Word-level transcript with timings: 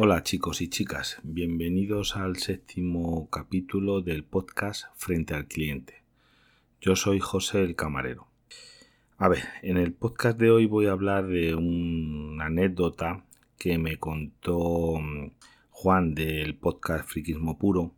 Hola 0.00 0.22
chicos 0.22 0.60
y 0.60 0.68
chicas, 0.68 1.18
bienvenidos 1.24 2.14
al 2.16 2.36
séptimo 2.36 3.28
capítulo 3.30 4.00
del 4.00 4.22
podcast 4.22 4.84
Frente 4.94 5.34
al 5.34 5.48
Cliente. 5.48 6.04
Yo 6.80 6.94
soy 6.94 7.18
José 7.18 7.64
el 7.64 7.74
Camarero. 7.74 8.28
A 9.16 9.26
ver, 9.26 9.42
en 9.62 9.76
el 9.76 9.92
podcast 9.92 10.38
de 10.38 10.52
hoy 10.52 10.66
voy 10.66 10.86
a 10.86 10.92
hablar 10.92 11.26
de 11.26 11.56
una 11.56 12.44
anécdota 12.44 13.24
que 13.58 13.76
me 13.76 13.96
contó 13.96 15.00
mm, 15.00 15.32
Juan 15.70 16.14
del 16.14 16.54
podcast 16.54 17.08
Friquismo 17.08 17.58
Puro 17.58 17.92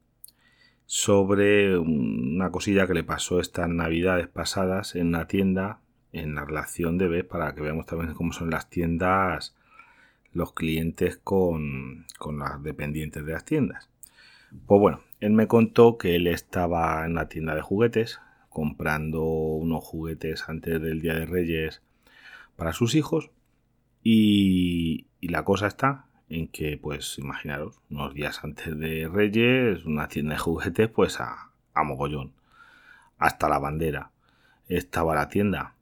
sobre 0.87 1.77
una 1.77 2.51
cosilla 2.51 2.87
que 2.87 2.95
le 2.95 3.05
pasó 3.05 3.41
estas 3.41 3.69
navidades 3.69 4.27
pasadas 4.27 4.97
en 4.97 5.09
una 5.09 5.29
tienda 5.29 5.81
en 6.15 6.35
la 6.35 6.47
relación 6.47 6.97
de 6.97 7.09
B 7.09 7.25
para 7.25 7.55
que 7.55 7.61
veamos 7.61 7.85
también 7.85 8.15
cómo 8.15 8.33
son 8.33 8.49
las 8.49 8.71
tiendas 8.71 9.55
los 10.33 10.53
clientes 10.53 11.17
con, 11.17 12.07
con 12.19 12.39
las 12.39 12.63
dependientes 12.63 13.25
de 13.25 13.33
las 13.33 13.45
tiendas. 13.45 13.91
Pues 14.67 14.81
bueno, 14.81 15.01
él 15.21 15.33
me 15.33 15.47
contó 15.47 15.99
que 15.99 16.17
él 16.17 16.27
estaba 16.27 17.05
en 17.05 17.15
la 17.15 17.29
tienda 17.29 17.55
de 17.55 17.63
juguetes 17.63 18.21
comprando 18.49 19.23
unos 19.23 19.85
juguetes 19.85 20.49
antes 20.49 20.81
del 20.81 21.01
Día 21.01 21.15
de 21.15 21.27
Reyes 21.27 21.83
para 22.57 22.73
sus 22.73 22.95
hijos 22.95 23.31
y, 24.03 25.07
y 25.21 25.29
la 25.29 25.45
cosa 25.45 25.69
está 25.69 26.07
en 26.29 26.49
que, 26.49 26.79
pues 26.79 27.19
imaginaros, 27.19 27.81
unos 27.91 28.15
días 28.15 28.43
antes 28.45 28.79
de 28.79 29.09
Reyes, 29.09 29.85
una 29.85 30.09
tienda 30.09 30.35
de 30.35 30.41
juguetes, 30.41 30.89
pues 30.89 31.21
a, 31.21 31.51
a 31.75 31.85
mogollón, 31.85 32.33
hasta 33.19 33.49
la 33.49 33.59
bandera. 33.59 34.13
Estaba 34.69 35.15
la 35.15 35.29
tienda 35.29 35.75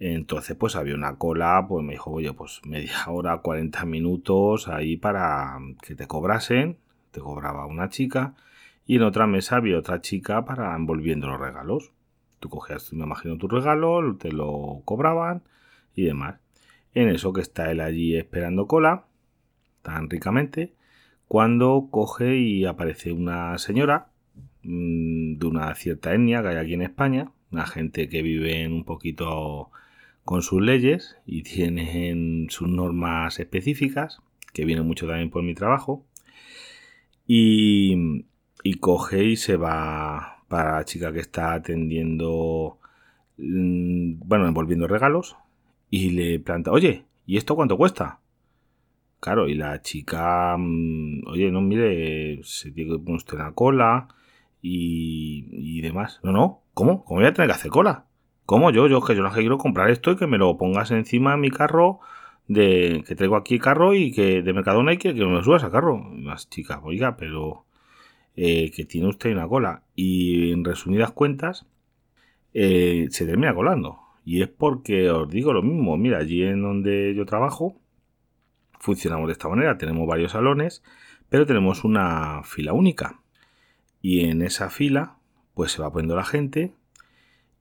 entonces, 0.00 0.56
pues 0.56 0.76
había 0.76 0.94
una 0.94 1.16
cola, 1.16 1.66
pues 1.68 1.84
me 1.84 1.92
dijo, 1.92 2.10
oye, 2.12 2.32
pues 2.32 2.60
media 2.64 3.08
hora, 3.08 3.38
40 3.38 3.84
minutos 3.84 4.68
ahí 4.68 4.96
para 4.96 5.58
que 5.82 5.94
te 5.94 6.06
cobrasen. 6.06 6.78
Te 7.10 7.20
cobraba 7.20 7.66
una 7.66 7.88
chica. 7.88 8.34
Y 8.86 8.96
en 8.96 9.02
otra 9.02 9.26
mesa 9.26 9.56
había 9.56 9.78
otra 9.78 10.00
chica 10.00 10.44
para 10.44 10.74
envolviendo 10.76 11.26
los 11.26 11.40
regalos. 11.40 11.92
Tú 12.40 12.48
cogías, 12.48 12.92
me 12.92 13.04
imagino, 13.04 13.36
tu 13.38 13.48
regalo, 13.48 14.16
te 14.16 14.32
lo 14.32 14.82
cobraban 14.84 15.42
y 15.94 16.04
demás. 16.04 16.36
En 16.94 17.08
eso 17.08 17.32
que 17.32 17.40
está 17.40 17.70
él 17.70 17.80
allí 17.80 18.16
esperando 18.16 18.66
cola, 18.66 19.06
tan 19.82 20.08
ricamente, 20.08 20.74
cuando 21.26 21.88
coge 21.90 22.36
y 22.38 22.64
aparece 22.64 23.12
una 23.12 23.58
señora 23.58 24.08
mm, 24.62 25.38
de 25.38 25.46
una 25.46 25.74
cierta 25.74 26.14
etnia 26.14 26.42
que 26.42 26.48
hay 26.48 26.56
aquí 26.56 26.74
en 26.74 26.82
España, 26.82 27.32
una 27.50 27.66
gente 27.66 28.08
que 28.08 28.22
vive 28.22 28.62
en 28.62 28.72
un 28.72 28.84
poquito 28.84 29.70
con 30.28 30.42
sus 30.42 30.60
leyes 30.60 31.16
y 31.24 31.42
tienen 31.54 32.48
sus 32.50 32.68
normas 32.68 33.40
específicas, 33.40 34.20
que 34.52 34.66
vienen 34.66 34.86
mucho 34.86 35.06
también 35.06 35.30
por 35.30 35.42
mi 35.42 35.54
trabajo. 35.54 36.04
Y, 37.26 38.26
y 38.62 38.74
coge 38.74 39.24
y 39.24 39.36
se 39.36 39.56
va 39.56 40.44
para 40.48 40.76
la 40.76 40.84
chica 40.84 41.14
que 41.14 41.20
está 41.20 41.54
atendiendo, 41.54 42.78
mm, 43.38 44.18
bueno, 44.18 44.46
envolviendo 44.46 44.86
regalos, 44.86 45.36
y 45.88 46.10
le 46.10 46.38
planta, 46.40 46.72
oye, 46.72 47.06
¿y 47.24 47.38
esto 47.38 47.56
cuánto 47.56 47.78
cuesta? 47.78 48.20
Claro, 49.20 49.48
y 49.48 49.54
la 49.54 49.80
chica, 49.80 50.56
mm, 50.58 51.26
oye, 51.26 51.50
no, 51.50 51.62
mire, 51.62 52.40
se 52.44 52.70
tiene 52.70 52.90
que 52.92 52.98
poner 52.98 53.16
usted 53.16 53.38
la 53.38 53.52
cola 53.52 54.08
y, 54.60 55.48
y 55.52 55.80
demás. 55.80 56.20
No, 56.22 56.32
no, 56.32 56.60
¿cómo? 56.74 57.02
¿Cómo 57.04 57.20
voy 57.20 57.28
a 57.28 57.32
tener 57.32 57.48
que 57.48 57.56
hacer 57.56 57.70
cola? 57.70 58.07
¿Cómo 58.48 58.70
yo? 58.70 58.86
Yo 58.86 59.02
que 59.02 59.14
yo 59.14 59.22
no 59.22 59.30
quiero 59.30 59.58
comprar 59.58 59.90
esto 59.90 60.12
y 60.12 60.16
que 60.16 60.26
me 60.26 60.38
lo 60.38 60.56
pongas 60.56 60.90
encima 60.90 61.32
de 61.32 61.36
mi 61.36 61.50
carro 61.50 62.00
de 62.46 63.04
que 63.06 63.14
traigo 63.14 63.36
aquí 63.36 63.58
carro 63.58 63.92
y 63.92 64.10
que 64.10 64.40
de 64.40 64.52
Mercadona 64.54 64.94
y 64.94 64.96
que, 64.96 65.14
que 65.14 65.22
me 65.26 65.42
subas 65.42 65.64
a 65.64 65.70
carro. 65.70 66.02
Las 66.16 66.48
chicas, 66.48 66.80
oiga, 66.82 67.18
pero 67.18 67.66
eh, 68.36 68.70
que 68.70 68.86
tiene 68.86 69.08
usted 69.08 69.32
una 69.32 69.46
cola. 69.46 69.82
Y 69.94 70.50
en 70.50 70.64
resumidas 70.64 71.10
cuentas, 71.10 71.66
eh, 72.54 73.08
se 73.10 73.26
termina 73.26 73.54
colando. 73.54 73.98
Y 74.24 74.40
es 74.40 74.48
porque 74.48 75.10
os 75.10 75.28
digo 75.28 75.52
lo 75.52 75.60
mismo. 75.62 75.98
Mira, 75.98 76.16
allí 76.16 76.42
en 76.42 76.62
donde 76.62 77.14
yo 77.14 77.26
trabajo, 77.26 77.76
funcionamos 78.80 79.26
de 79.26 79.32
esta 79.32 79.50
manera. 79.50 79.76
Tenemos 79.76 80.08
varios 80.08 80.32
salones, 80.32 80.82
pero 81.28 81.44
tenemos 81.44 81.84
una 81.84 82.42
fila 82.44 82.72
única. 82.72 83.20
Y 84.00 84.24
en 84.24 84.40
esa 84.40 84.70
fila, 84.70 85.18
pues 85.52 85.72
se 85.72 85.82
va 85.82 85.92
poniendo 85.92 86.16
la 86.16 86.24
gente 86.24 86.72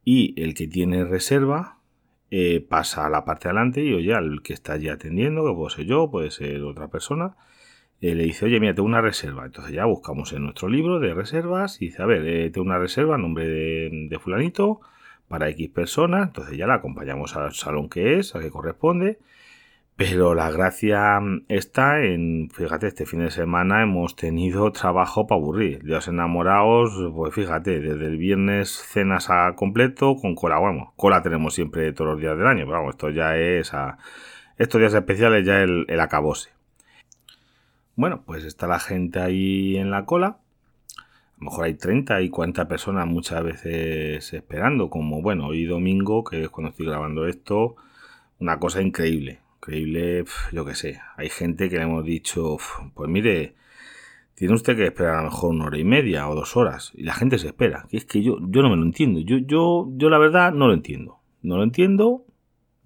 y 0.10 0.42
el 0.42 0.54
que 0.54 0.70
tiene 0.70 1.04
reserva 1.04 1.80
eh, 2.32 2.62
pasa 2.62 3.06
a 3.06 3.10
la 3.10 3.26
parte 3.26 3.50
de 3.50 3.50
adelante 3.50 3.84
y 3.84 3.94
oye, 3.94 4.14
al 4.14 4.42
que 4.42 4.54
está 4.54 4.72
allí 4.72 4.88
atendiendo, 4.88 5.46
que 5.46 5.54
puedo 5.54 5.70
ser 5.70 5.86
yo, 5.86 6.10
puede 6.10 6.32
ser 6.32 6.64
otra 6.64 6.88
persona, 6.88 7.36
eh, 8.00 8.16
le 8.16 8.24
dice, 8.24 8.46
oye, 8.46 8.62
mira, 8.62 8.74
tengo 8.74 8.88
una 8.88 9.02
reserva. 9.02 9.46
Entonces 9.46 9.74
ya 9.74 9.84
buscamos 9.84 10.32
en 10.32 10.44
nuestro 10.44 10.70
libro 10.70 11.02
de 11.02 11.14
reservas 11.14 11.82
y 11.82 11.88
dice, 11.88 12.04
a 12.04 12.06
ver, 12.06 12.26
eh, 12.26 12.50
tengo 12.52 12.66
una 12.66 12.78
reserva 12.78 13.18
nombre 13.18 13.50
de, 13.50 14.08
de, 14.10 14.20
fulanito 14.20 14.80
para 15.28 15.50
X 15.50 15.68
personas. 15.72 16.28
Entonces 16.28 16.58
ya 16.58 16.68
la 16.68 16.76
acompañamos 16.76 17.36
al 17.36 17.52
salón 17.52 17.90
que 17.90 18.18
es, 18.18 18.34
al 18.34 18.44
que 18.44 18.50
corresponde. 18.50 19.20
Pero 19.98 20.36
la 20.36 20.52
gracia 20.52 21.20
está 21.48 22.04
en, 22.04 22.52
fíjate, 22.52 22.86
este 22.86 23.08
fin 23.08 23.22
de 23.22 23.32
semana 23.32 23.82
hemos 23.82 24.16
tenido 24.16 24.72
trabajo 24.72 25.26
para 25.26 25.42
aburrir. 25.42 25.84
Dios 25.84 26.08
enamorados, 26.08 26.94
pues 27.16 27.34
fíjate, 27.34 27.80
desde 27.80 28.06
el 28.06 28.18
viernes 28.18 28.70
cenas 28.70 29.32
a 29.32 29.56
completo 29.56 30.16
con 30.16 30.36
cola. 30.36 30.60
Bueno, 30.60 30.94
cola 30.98 31.24
tenemos 31.24 31.56
siempre 31.56 31.92
todos 31.94 32.12
los 32.12 32.22
días 32.22 32.38
del 32.38 32.46
año, 32.46 32.66
pero 32.66 32.78
vamos, 32.78 32.94
esto 32.94 33.10
ya 33.10 33.38
es 33.38 33.74
a, 33.74 33.98
estos 34.60 34.80
días 34.80 34.94
especiales 34.94 35.44
ya 35.48 35.62
el, 35.64 35.86
el 35.88 36.00
acabose. 36.00 36.52
Bueno, 37.96 38.22
pues 38.24 38.44
está 38.44 38.68
la 38.68 38.80
gente 38.80 39.20
ahí 39.20 39.78
en 39.78 39.90
la 39.90 40.06
cola. 40.06 40.28
A 40.28 41.40
lo 41.40 41.46
mejor 41.46 41.66
hay 41.66 41.74
30 41.74 42.22
y 42.22 42.30
40 42.30 42.68
personas 42.68 43.08
muchas 43.08 43.44
veces 43.44 44.32
esperando, 44.32 44.92
como 44.92 45.24
bueno, 45.24 45.48
hoy 45.48 45.66
domingo, 45.66 46.24
que 46.24 46.44
es 46.44 46.50
cuando 46.50 46.70
estoy 46.70 46.86
grabando 46.86 47.26
esto, 47.26 47.78
una 48.40 48.60
cosa 48.60 48.84
increíble 48.84 49.40
increíble, 49.68 50.24
yo 50.52 50.66
qué 50.66 50.76
sé. 50.76 51.02
Hay 51.18 51.30
gente 51.30 51.70
que 51.70 51.78
le 51.78 51.84
hemos 51.84 52.06
dicho, 52.06 52.58
pues 52.94 53.10
mire, 53.10 53.56
tiene 54.36 54.54
usted 54.54 54.78
que 54.78 54.86
esperar 54.86 55.16
a 55.16 55.24
lo 55.24 55.30
mejor 55.30 55.50
una 55.52 55.66
hora 55.66 55.78
y 55.78 55.84
media 55.84 56.30
o 56.30 56.36
dos 56.36 56.56
horas. 56.56 56.92
Y 56.96 57.04
la 57.04 57.14
gente 57.14 57.38
se 57.38 57.48
espera. 57.48 57.86
Que 57.90 57.98
es 57.98 58.06
que 58.06 58.24
yo, 58.24 58.38
yo 58.42 58.62
no 58.62 58.70
me 58.70 58.78
lo 58.78 58.84
entiendo. 58.84 59.20
Yo, 59.20 59.38
yo, 59.38 59.88
yo 59.92 60.10
la 60.10 60.18
verdad 60.18 60.54
no 60.54 60.68
lo 60.68 60.74
entiendo. 60.74 61.20
No 61.42 61.58
lo 61.58 61.64
entiendo. 61.64 62.26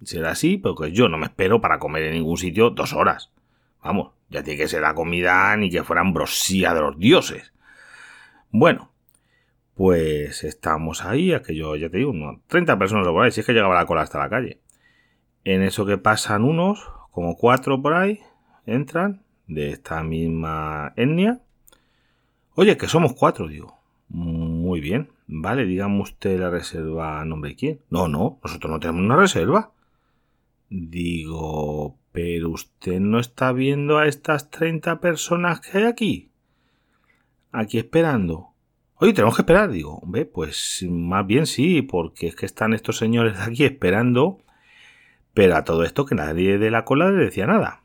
Será 0.02 0.32
así, 0.32 0.58
porque 0.58 0.90
yo 0.92 1.08
no 1.08 1.18
me 1.18 1.26
espero 1.26 1.60
para 1.60 1.78
comer 1.78 2.02
en 2.04 2.14
ningún 2.14 2.36
sitio 2.36 2.70
dos 2.70 2.92
horas. 2.92 3.30
Vamos, 3.84 4.12
ya 4.28 4.42
tiene 4.42 4.58
que 4.58 4.68
ser 4.68 4.82
la 4.82 4.94
comida 4.94 5.56
ni 5.56 5.70
que 5.70 5.84
fuera 5.84 6.02
ambrosía 6.02 6.74
de 6.74 6.80
los 6.80 6.98
dioses. 6.98 7.52
Bueno, 8.50 8.90
pues 9.74 10.42
estamos 10.42 11.04
ahí, 11.04 11.32
aquello, 11.32 11.76
ya 11.76 11.88
te 11.88 11.98
digo, 11.98 12.12
30 12.48 12.78
personas 12.78 13.06
por 13.06 13.24
ahí, 13.24 13.30
si 13.30 13.40
es 13.40 13.46
que 13.46 13.52
llegaba 13.52 13.74
la 13.74 13.86
cola 13.86 14.02
hasta 14.02 14.18
la 14.18 14.28
calle. 14.28 14.60
En 15.44 15.62
eso 15.62 15.84
que 15.86 15.98
pasan 15.98 16.44
unos, 16.44 16.88
como 17.10 17.36
cuatro 17.36 17.80
por 17.82 17.94
ahí, 17.94 18.20
entran 18.66 19.22
de 19.46 19.70
esta 19.70 20.02
misma 20.02 20.92
etnia. 20.96 21.40
Oye, 22.54 22.76
que 22.76 22.88
somos 22.88 23.14
cuatro, 23.14 23.48
digo. 23.48 23.78
Muy 24.08 24.80
bien. 24.80 25.08
Vale, 25.26 25.64
dígame 25.64 26.00
usted 26.02 26.38
la 26.38 26.50
reserva 26.50 27.20
a 27.20 27.24
nombre 27.24 27.50
de 27.50 27.56
quién. 27.56 27.80
No, 27.90 28.08
no, 28.08 28.38
nosotros 28.44 28.70
no 28.70 28.78
tenemos 28.78 29.02
una 29.02 29.16
reserva. 29.16 29.72
Digo, 30.68 31.96
pero 32.12 32.50
usted 32.50 33.00
no 33.00 33.18
está 33.18 33.52
viendo 33.52 33.98
a 33.98 34.06
estas 34.06 34.50
30 34.50 35.00
personas 35.00 35.60
que 35.60 35.78
hay 35.78 35.84
aquí. 35.84 36.30
Aquí 37.50 37.78
esperando. 37.78 38.48
Oye, 38.96 39.12
tenemos 39.12 39.34
que 39.34 39.42
esperar. 39.42 39.70
Digo, 39.70 39.96
hombre, 39.96 40.26
pues 40.26 40.84
más 40.88 41.26
bien 41.26 41.46
sí, 41.46 41.82
porque 41.82 42.28
es 42.28 42.36
que 42.36 42.46
están 42.46 42.74
estos 42.74 42.98
señores 42.98 43.38
de 43.38 43.44
aquí 43.44 43.64
esperando 43.64 44.40
pero 45.34 45.56
a 45.56 45.64
todo 45.64 45.84
esto 45.84 46.04
que 46.04 46.14
nadie 46.14 46.58
de 46.58 46.70
la 46.70 46.84
cola 46.84 47.10
les 47.10 47.26
decía 47.26 47.46
nada. 47.46 47.82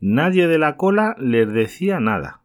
Nadie 0.00 0.46
de 0.46 0.58
la 0.58 0.76
cola 0.76 1.16
les 1.18 1.52
decía 1.52 2.00
nada. 2.00 2.42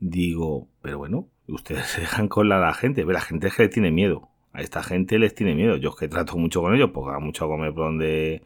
Digo, 0.00 0.68
pero 0.82 0.98
bueno, 0.98 1.28
ustedes 1.48 1.86
se 1.86 2.02
dejan 2.02 2.28
cola 2.28 2.56
a 2.56 2.60
la 2.60 2.74
gente. 2.74 3.04
La 3.04 3.20
gente 3.20 3.48
es 3.48 3.56
que 3.56 3.64
le 3.64 3.68
tiene 3.68 3.90
miedo. 3.90 4.28
A 4.52 4.60
esta 4.60 4.82
gente 4.82 5.18
les 5.18 5.34
tiene 5.34 5.54
miedo. 5.54 5.76
Yo 5.76 5.90
es 5.90 5.96
que 5.96 6.08
trato 6.08 6.36
mucho 6.36 6.60
con 6.60 6.74
ellos 6.74 6.90
porque 6.92 7.18
mucho 7.20 7.46
a 7.46 7.48
comer 7.48 7.74
por 7.74 7.86
donde 7.86 8.42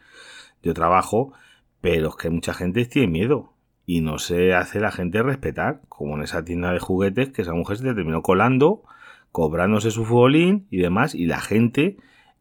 yo 0.62 0.72
trabajo. 0.72 1.32
Pero 1.80 2.08
es 2.08 2.16
que 2.16 2.30
mucha 2.30 2.54
gente 2.54 2.84
tiene 2.86 3.08
miedo. 3.08 3.52
Y 3.84 4.00
no 4.00 4.18
se 4.18 4.54
hace 4.54 4.80
la 4.80 4.90
gente 4.90 5.22
respetar. 5.22 5.82
Como 5.88 6.16
en 6.16 6.22
esa 6.22 6.44
tienda 6.44 6.72
de 6.72 6.78
juguetes 6.78 7.30
que 7.30 7.42
esa 7.42 7.52
mujer 7.52 7.78
se 7.78 7.84
terminó 7.84 8.22
colando, 8.22 8.84
cobrándose 9.32 9.90
su 9.90 10.04
futbolín 10.04 10.66
y 10.70 10.78
demás. 10.78 11.14
Y 11.14 11.26
la 11.26 11.40
gente 11.40 11.98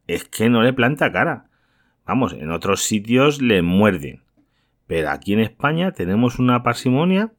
es 0.07 0.25
que 0.25 0.49
no 0.49 0.61
le 0.61 0.73
planta 0.73 1.11
cara. 1.11 1.46
Vamos, 2.07 2.31
en 2.31 2.51
otros 2.51 2.83
sitios 2.83 3.41
le 3.41 3.61
muerden. 3.61 4.23
Pero 4.87 5.09
aquí 5.09 5.33
en 5.33 5.41
España 5.41 5.91
tenemos 5.91 6.39
una 6.39 6.63
parsimonia 6.63 7.33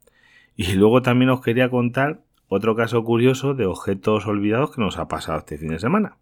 y 0.54 0.74
luego 0.74 1.00
también 1.00 1.30
os 1.30 1.40
quería 1.40 1.70
contar 1.70 2.20
otro 2.48 2.76
caso 2.76 3.02
curioso 3.02 3.54
de 3.54 3.64
objetos 3.64 4.26
olvidados 4.26 4.74
que 4.74 4.82
nos 4.82 4.98
ha 4.98 5.08
pasado 5.08 5.38
este 5.38 5.56
fin 5.56 5.70
de 5.70 5.78
semana. 5.78 6.18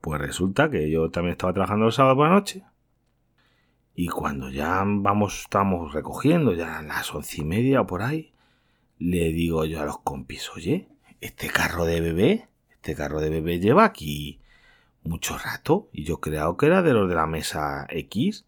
Pues 0.00 0.18
resulta 0.18 0.70
que 0.70 0.90
yo 0.90 1.10
también 1.10 1.32
estaba 1.32 1.52
trabajando 1.52 1.86
el 1.86 1.92
sábado 1.92 2.16
por 2.16 2.28
la 2.28 2.34
noche 2.34 2.64
Y 3.94 4.08
cuando 4.08 4.50
ya 4.50 4.82
vamos, 4.86 5.42
estamos 5.42 5.92
recogiendo, 5.92 6.54
ya 6.54 6.78
a 6.78 6.82
las 6.82 7.14
once 7.14 7.42
y 7.42 7.44
media 7.44 7.82
o 7.82 7.86
por 7.86 8.02
ahí, 8.02 8.32
le 8.98 9.30
digo 9.32 9.66
yo 9.66 9.82
a 9.82 9.84
los 9.84 9.98
compis, 9.98 10.50
oye, 10.56 10.88
este 11.20 11.48
carro 11.48 11.84
de 11.84 12.00
bebé, 12.00 12.48
este 12.70 12.94
carro 12.94 13.20
de 13.20 13.28
bebé 13.28 13.60
lleva 13.60 13.84
aquí 13.84 14.40
mucho 15.04 15.38
rato 15.38 15.88
y 15.92 16.04
yo 16.04 16.20
creo 16.20 16.56
que 16.56 16.66
era 16.66 16.82
de 16.82 16.92
los 16.92 17.08
de 17.08 17.14
la 17.14 17.26
mesa 17.26 17.86
X. 17.88 18.44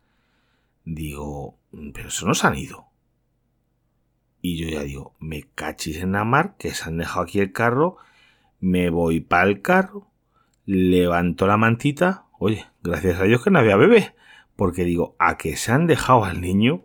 Digo, 0.84 1.58
pero 1.92 2.08
eso 2.08 2.26
no 2.26 2.34
se 2.34 2.46
han 2.46 2.56
ido. 2.56 2.86
Y 4.40 4.56
yo 4.56 4.68
ya 4.68 4.82
digo, 4.82 5.14
me 5.18 5.42
cachis 5.54 5.98
en 5.98 6.12
la 6.12 6.24
mar, 6.24 6.56
que 6.58 6.70
se 6.70 6.88
han 6.88 6.98
dejado 6.98 7.22
aquí 7.22 7.40
el 7.40 7.52
carro, 7.52 7.96
me 8.60 8.90
voy 8.90 9.20
para 9.20 9.48
el 9.48 9.60
carro, 9.60 10.08
levanto 10.64 11.46
la 11.46 11.56
mantita, 11.56 12.26
oye, 12.38 12.64
gracias 12.82 13.20
a 13.20 13.24
Dios 13.24 13.42
que 13.42 13.50
no 13.50 13.58
había 13.58 13.76
bebé, 13.76 14.14
porque 14.54 14.84
digo, 14.84 15.16
a 15.18 15.36
que 15.36 15.56
se 15.56 15.72
han 15.72 15.86
dejado 15.86 16.24
al 16.24 16.40
niño, 16.40 16.84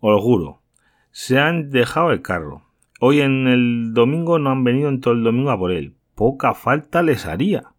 os 0.00 0.12
lo 0.12 0.20
juro, 0.20 0.62
se 1.10 1.38
han 1.38 1.70
dejado 1.70 2.10
el 2.10 2.22
carro. 2.22 2.64
Hoy 3.00 3.20
en 3.20 3.46
el 3.48 3.94
domingo 3.94 4.38
no 4.38 4.50
han 4.50 4.64
venido 4.64 4.88
en 4.88 5.00
todo 5.00 5.14
el 5.14 5.24
domingo 5.24 5.50
a 5.50 5.58
por 5.58 5.72
él. 5.72 5.96
Poca 6.14 6.54
falta 6.54 7.02
les 7.02 7.26
haría. 7.26 7.73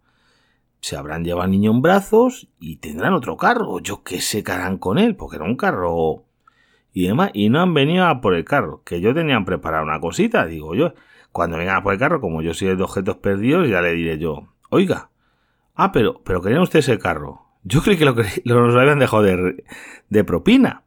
Se 0.86 0.96
habrán 0.96 1.24
llevado 1.24 1.46
al 1.46 1.50
niño 1.50 1.72
en 1.72 1.82
brazos 1.82 2.48
y 2.60 2.76
tendrán 2.76 3.14
otro 3.14 3.38
carro. 3.38 3.80
Yo 3.80 4.04
qué 4.04 4.22
sé 4.22 4.44
qué 4.44 4.52
harán 4.52 4.78
con 4.78 5.00
él, 5.00 5.16
porque 5.16 5.38
era 5.38 5.46
un 5.46 5.56
carro 5.58 6.26
y 6.94 7.08
demás. 7.08 7.32
Y 7.34 7.50
no 7.50 7.60
han 7.60 7.74
venido 7.74 8.06
a 8.06 8.22
por 8.22 8.36
el 8.36 8.46
carro, 8.46 8.84
que 8.86 9.02
yo 9.02 9.12
tenían 9.12 9.46
preparado 9.46 9.84
una 9.84 10.00
cosita, 10.00 10.46
digo 10.46 10.76
yo. 10.76 10.94
Cuando 11.32 11.58
vengan 11.58 11.78
a 11.78 11.82
por 11.82 11.94
el 11.94 11.98
carro, 11.98 12.22
como 12.22 12.44
yo 12.44 12.54
soy 12.54 12.76
de 12.76 12.84
objetos 12.84 13.18
perdidos, 13.18 13.68
ya 13.68 13.82
le 13.82 13.94
diré 13.94 14.20
yo, 14.20 14.50
oiga, 14.70 15.10
ah, 15.74 15.92
pero, 15.92 16.22
pero 16.24 16.40
querían 16.44 16.62
ustedes 16.62 16.88
el 16.90 17.00
carro. 17.00 17.48
Yo 17.64 17.82
creí 17.82 17.98
que 17.98 18.06
lo, 18.06 18.14
lo 18.44 18.80
habían 18.80 19.00
dejado 19.00 19.24
de, 19.24 20.24
propina. 20.24 20.84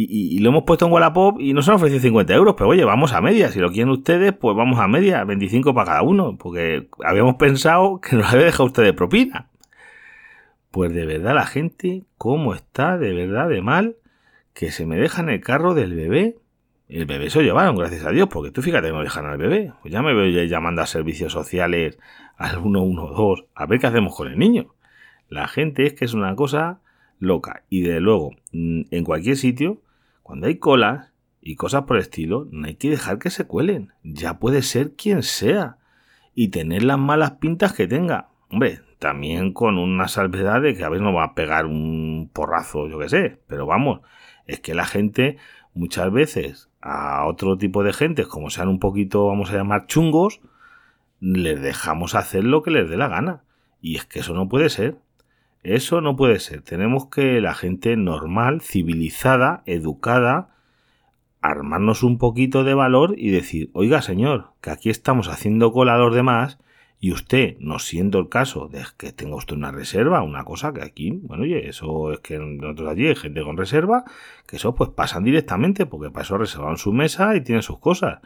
Y, 0.00 0.38
lo 0.38 0.50
hemos 0.50 0.62
puesto 0.62 0.86
en 0.86 0.92
Wallapop 0.92 1.40
y 1.40 1.52
nos 1.52 1.68
han 1.68 1.74
ofrecido 1.74 2.00
50 2.00 2.32
euros. 2.34 2.54
Pero 2.56 2.70
oye, 2.70 2.84
vamos 2.84 3.12
a 3.12 3.20
media. 3.20 3.50
Si 3.50 3.58
lo 3.58 3.70
quieren 3.70 3.90
ustedes, 3.90 4.32
pues 4.32 4.56
vamos 4.56 4.78
a 4.78 4.86
media. 4.86 5.24
25 5.24 5.74
para 5.74 5.86
cada 5.86 6.02
uno. 6.02 6.36
Porque 6.38 6.88
habíamos 7.04 7.34
pensado 7.34 8.00
que 8.00 8.14
nos 8.14 8.32
había 8.32 8.46
dejado 8.46 8.66
usted 8.66 8.84
de 8.84 8.92
propina. 8.92 9.48
Pues 10.70 10.94
de 10.94 11.04
verdad 11.04 11.34
la 11.34 11.46
gente, 11.46 12.04
¿cómo 12.16 12.54
está 12.54 12.96
de 12.96 13.12
verdad 13.12 13.48
de 13.48 13.60
mal? 13.60 13.96
Que 14.54 14.70
se 14.70 14.86
me 14.86 14.96
dejan 14.96 15.30
el 15.30 15.40
carro 15.40 15.74
del 15.74 15.94
bebé. 15.94 16.36
El 16.88 17.04
bebé 17.06 17.28
se 17.28 17.40
lo 17.40 17.44
llevaron, 17.44 17.76
gracias 17.76 18.04
a 18.06 18.10
Dios, 18.10 18.28
porque 18.30 18.50
tú 18.50 18.62
fíjate, 18.62 18.90
no 18.92 19.02
dejan 19.02 19.26
al 19.26 19.36
bebé. 19.36 19.72
Pues 19.82 19.92
ya 19.92 20.00
me 20.02 20.14
veo 20.14 20.44
llamando 20.44 20.80
a 20.80 20.86
servicios 20.86 21.32
sociales 21.32 21.98
al 22.36 22.62
112 22.62 23.46
a 23.54 23.66
ver 23.66 23.80
qué 23.80 23.88
hacemos 23.88 24.14
con 24.14 24.28
el 24.28 24.38
niño. 24.38 24.74
La 25.28 25.48
gente 25.48 25.86
es 25.86 25.94
que 25.94 26.04
es 26.04 26.14
una 26.14 26.36
cosa 26.36 26.80
loca. 27.18 27.64
Y 27.68 27.82
de 27.82 28.00
luego, 28.00 28.30
mm, 28.52 28.82
en 28.90 29.04
cualquier 29.04 29.36
sitio, 29.36 29.82
cuando 30.28 30.46
hay 30.46 30.58
colas 30.58 31.14
y 31.40 31.56
cosas 31.56 31.84
por 31.84 31.96
el 31.96 32.02
estilo, 32.02 32.48
no 32.50 32.66
hay 32.66 32.74
que 32.74 32.90
dejar 32.90 33.18
que 33.18 33.30
se 33.30 33.46
cuelen. 33.46 33.94
Ya 34.02 34.38
puede 34.38 34.60
ser 34.60 34.92
quien 34.92 35.22
sea. 35.22 35.78
Y 36.34 36.48
tener 36.48 36.82
las 36.82 36.98
malas 36.98 37.30
pintas 37.40 37.72
que 37.72 37.86
tenga. 37.86 38.28
Hombre, 38.50 38.82
también 38.98 39.54
con 39.54 39.78
una 39.78 40.06
salvedad 40.06 40.60
de 40.60 40.74
que 40.74 40.84
a 40.84 40.90
veces 40.90 41.02
no 41.02 41.14
va 41.14 41.24
a 41.24 41.34
pegar 41.34 41.64
un 41.64 42.28
porrazo, 42.30 42.90
yo 42.90 42.98
qué 42.98 43.08
sé. 43.08 43.40
Pero 43.46 43.64
vamos, 43.64 44.02
es 44.46 44.60
que 44.60 44.74
la 44.74 44.84
gente 44.84 45.38
muchas 45.72 46.12
veces 46.12 46.68
a 46.82 47.24
otro 47.24 47.56
tipo 47.56 47.82
de 47.82 47.94
gente, 47.94 48.26
como 48.26 48.50
sean 48.50 48.68
un 48.68 48.80
poquito, 48.80 49.28
vamos 49.28 49.50
a 49.50 49.54
llamar 49.54 49.86
chungos, 49.86 50.42
les 51.20 51.58
dejamos 51.58 52.14
hacer 52.14 52.44
lo 52.44 52.62
que 52.62 52.70
les 52.70 52.90
dé 52.90 52.98
la 52.98 53.08
gana. 53.08 53.44
Y 53.80 53.96
es 53.96 54.04
que 54.04 54.18
eso 54.18 54.34
no 54.34 54.46
puede 54.46 54.68
ser. 54.68 54.98
Eso 55.62 56.00
no 56.00 56.16
puede 56.16 56.38
ser. 56.38 56.62
Tenemos 56.62 57.06
que 57.06 57.40
la 57.40 57.54
gente 57.54 57.96
normal, 57.96 58.60
civilizada, 58.60 59.62
educada, 59.66 60.54
armarnos 61.40 62.02
un 62.02 62.18
poquito 62.18 62.64
de 62.64 62.74
valor 62.74 63.14
y 63.16 63.30
decir, 63.30 63.70
oiga 63.72 64.02
señor, 64.02 64.52
que 64.60 64.70
aquí 64.70 64.90
estamos 64.90 65.28
haciendo 65.28 65.72
cola 65.72 65.94
a 65.94 65.98
los 65.98 66.14
demás 66.14 66.58
y 67.00 67.12
usted, 67.12 67.56
no 67.60 67.78
siendo 67.78 68.18
el 68.18 68.28
caso 68.28 68.68
de 68.68 68.84
que 68.96 69.12
tenga 69.12 69.36
usted 69.36 69.56
una 69.56 69.70
reserva, 69.70 70.22
una 70.22 70.44
cosa 70.44 70.72
que 70.72 70.82
aquí, 70.82 71.12
bueno, 71.22 71.44
oye, 71.44 71.68
eso 71.68 72.12
es 72.12 72.20
que 72.20 72.38
nosotros 72.38 72.88
allí 72.88 73.06
hay 73.06 73.14
gente 73.14 73.42
con 73.42 73.56
reserva, 73.56 74.04
que 74.46 74.56
eso 74.56 74.74
pues 74.74 74.90
pasan 74.90 75.22
directamente 75.22 75.86
porque 75.86 76.10
para 76.10 76.24
eso 76.24 76.38
reservan 76.38 76.76
su 76.76 76.92
mesa 76.92 77.36
y 77.36 77.40
tienen 77.42 77.62
sus 77.62 77.78
cosas. 77.78 78.20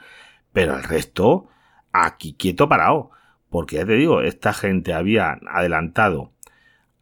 Pero 0.52 0.76
el 0.76 0.84
resto, 0.84 1.48
aquí 1.92 2.34
quieto 2.34 2.68
parado. 2.68 3.10
Porque 3.50 3.76
ya 3.76 3.84
te 3.84 3.94
digo, 3.94 4.22
esta 4.22 4.54
gente 4.54 4.94
había 4.94 5.38
adelantado 5.46 6.32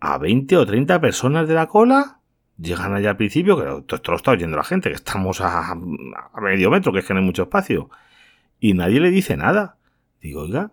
a 0.01 0.19
20 0.19 0.57
o 0.57 0.67
30 0.67 1.01
personas 1.01 1.47
de 1.47 1.55
la 1.55 1.67
cola, 1.67 2.21
llegan 2.59 2.95
allá 2.95 3.11
al 3.11 3.17
principio, 3.17 3.57
que 3.57 3.95
esto, 3.95 4.11
lo 4.11 4.17
está 4.17 4.33
oyendo 4.33 4.57
la 4.57 4.65
gente, 4.65 4.89
que 4.89 4.97
estamos 4.97 5.41
a, 5.41 5.75
medio 6.41 6.71
metro, 6.71 6.93
que 6.93 7.01
es 7.01 7.07
que 7.07 7.15
no 7.15 7.21
hay 7.21 7.27
mucho 7.27 7.43
espacio, 7.43 7.91
y 8.59 8.75
nadie 8.75 9.01
le 9.01 9.11
dice 9.11 9.37
nada. 9.37 9.77
Digo, 10.21 10.43
oiga, 10.43 10.73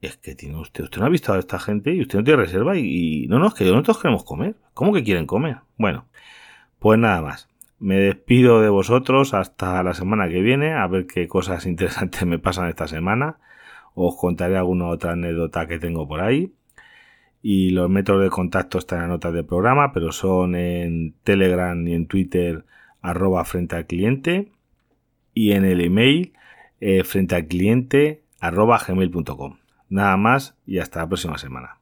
es 0.00 0.16
que 0.16 0.34
tiene 0.34 0.56
usted, 0.56 0.84
usted 0.84 1.00
no 1.00 1.06
ha 1.06 1.10
visto 1.10 1.32
a 1.32 1.38
esta 1.38 1.58
gente 1.58 1.92
y 1.92 2.00
usted 2.00 2.18
no 2.18 2.24
tiene 2.24 2.42
reserva 2.42 2.76
y, 2.76 3.26
no, 3.28 3.38
no, 3.38 3.48
es 3.48 3.54
que 3.54 3.64
nosotros 3.64 3.98
queremos 3.98 4.24
comer. 4.24 4.56
¿Cómo 4.72 4.92
que 4.92 5.02
quieren 5.02 5.26
comer? 5.26 5.58
Bueno, 5.78 6.06
pues 6.78 6.98
nada 6.98 7.22
más. 7.22 7.48
Me 7.80 7.96
despido 7.96 8.60
de 8.60 8.68
vosotros 8.68 9.34
hasta 9.34 9.82
la 9.82 9.94
semana 9.94 10.28
que 10.28 10.40
viene, 10.40 10.72
a 10.74 10.86
ver 10.86 11.06
qué 11.06 11.26
cosas 11.28 11.66
interesantes 11.66 12.24
me 12.26 12.38
pasan 12.38 12.68
esta 12.68 12.88
semana. 12.88 13.38
Os 13.94 14.16
contaré 14.16 14.56
alguna 14.56 14.88
otra 14.88 15.12
anécdota 15.12 15.66
que 15.66 15.78
tengo 15.78 16.06
por 16.08 16.20
ahí 16.20 16.52
y 17.46 17.68
los 17.72 17.90
métodos 17.90 18.22
de 18.22 18.30
contacto 18.30 18.78
están 18.78 19.00
en 19.00 19.02
la 19.02 19.08
nota 19.08 19.30
del 19.30 19.44
programa, 19.44 19.92
pero 19.92 20.12
son 20.12 20.54
en 20.54 21.14
Telegram 21.24 21.86
y 21.86 21.92
en 21.92 22.06
Twitter 22.06 22.64
arroba 23.02 23.44
frente 23.44 23.76
al 23.76 23.84
cliente 23.84 24.50
y 25.34 25.52
en 25.52 25.66
el 25.66 25.82
email 25.82 26.32
eh, 26.80 27.04
frente 27.04 27.34
al 27.34 27.46
cliente 27.46 28.22
arroba 28.40 28.80
gmail.com. 28.88 29.58
Nada 29.90 30.16
más 30.16 30.56
y 30.66 30.78
hasta 30.78 31.00
la 31.00 31.08
próxima 31.08 31.36
semana. 31.36 31.80